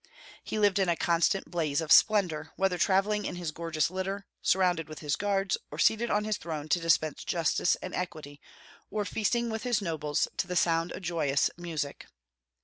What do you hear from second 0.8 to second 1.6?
a constant